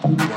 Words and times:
Thank 0.00 0.22
you. 0.22 0.31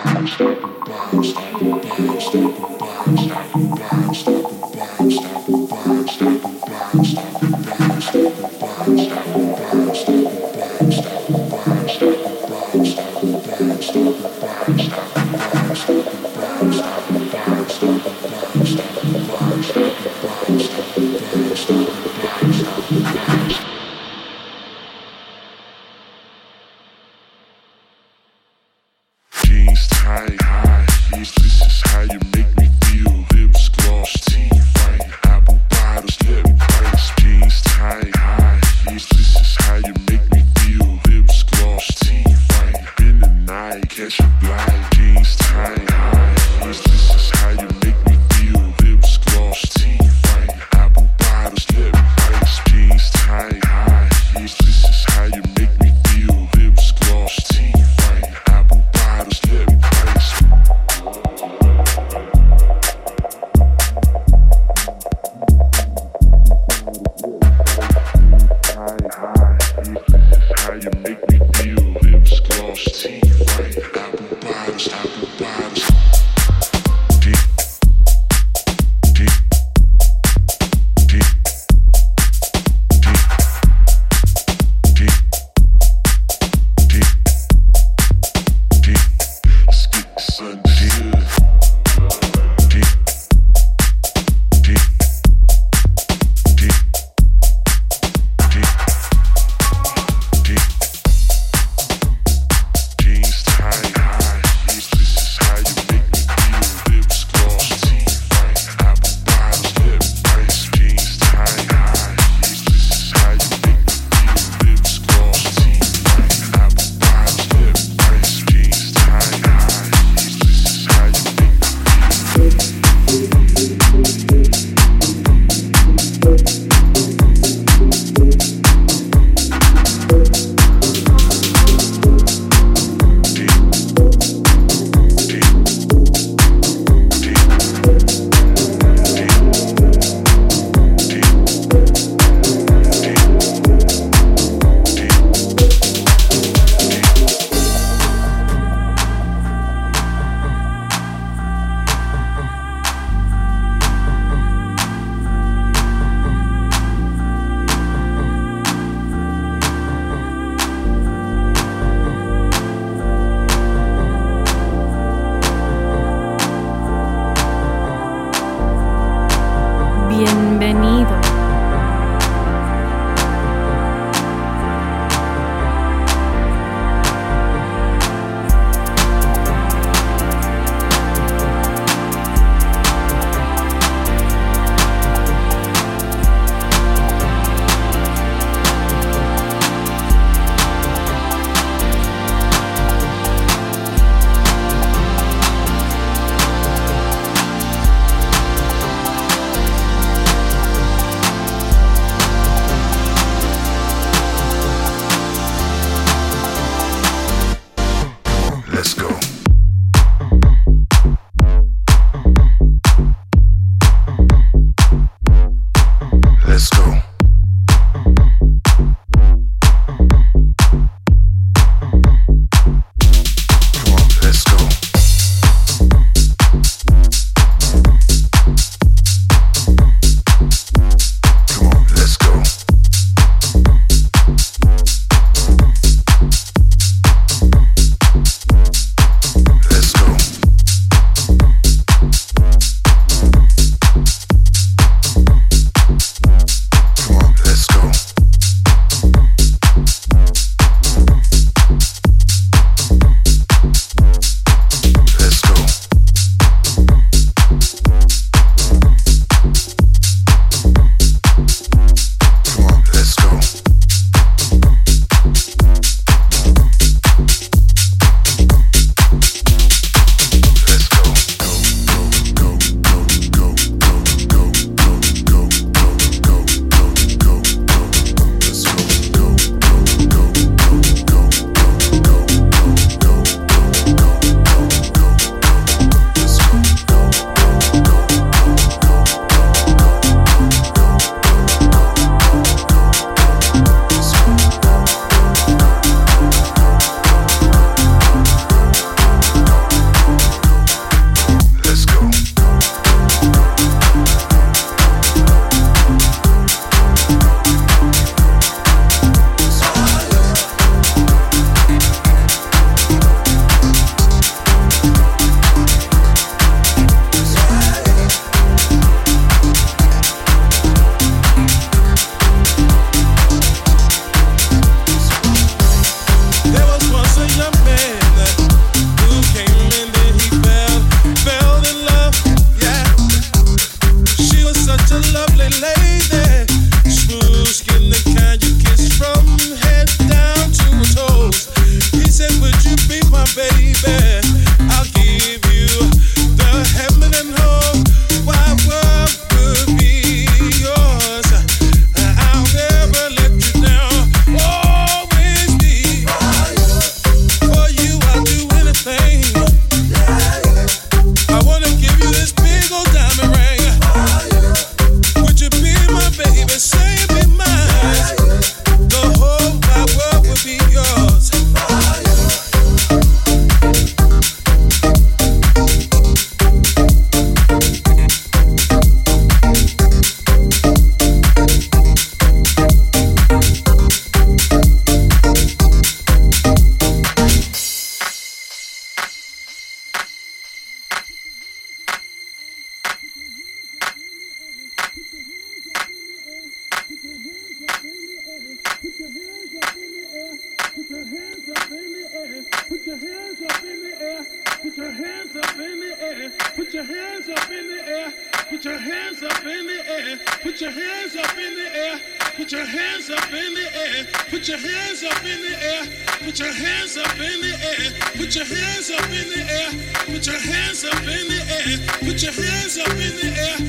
Your 422.25 422.33
hands 422.33 422.77
up 422.79 422.89
in 422.89 423.15
the 423.17 423.33
air. 423.37 423.64